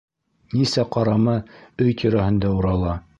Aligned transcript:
Нисә 0.53 0.85
ҡарама 0.95 1.35
өй 1.85 1.95
тирәһендә 2.01 2.55
урала. 2.59 3.01